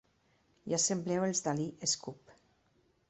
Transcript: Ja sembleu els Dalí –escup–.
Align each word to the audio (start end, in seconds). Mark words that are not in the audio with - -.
Ja 0.71 0.79
sembleu 0.85 1.27
els 1.27 1.43
Dalí 1.49 1.67
–escup–. 1.73 2.37